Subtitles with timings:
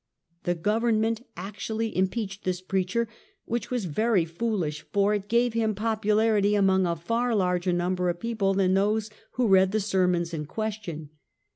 [0.45, 3.07] The government actually impeached this preacher,
[3.45, 8.19] which was very foolish, for it gave him popularity among a far larger number of
[8.19, 11.11] people than those who read the sermons in question.